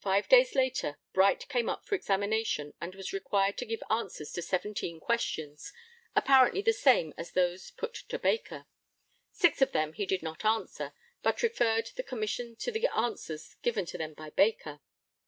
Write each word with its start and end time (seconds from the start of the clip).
Five 0.00 0.28
days 0.28 0.56
later, 0.56 0.98
Bright 1.12 1.46
came 1.48 1.68
up 1.68 1.86
for 1.86 1.94
examination 1.94 2.74
and 2.80 2.92
was 2.96 3.12
required 3.12 3.56
to 3.58 3.64
give 3.64 3.84
answers 3.88 4.32
to 4.32 4.42
seventeen 4.42 4.98
questions, 4.98 5.72
apparently 6.16 6.60
the 6.60 6.72
same 6.72 7.14
as 7.16 7.30
those 7.30 7.70
put 7.70 7.94
to 7.94 8.18
Baker. 8.18 8.66
Six 9.30 9.62
of 9.62 9.70
them 9.70 9.92
he 9.92 10.06
did 10.06 10.24
not 10.24 10.44
answer, 10.44 10.92
but 11.22 11.40
referred 11.44 11.88
the 11.94 12.02
Commissioners 12.02 12.58
to 12.62 12.72
the 12.72 12.88
answers 12.96 13.54
given 13.62 13.86
to 13.86 13.96
them 13.96 14.14
by 14.14 14.30
Baker. 14.30 14.80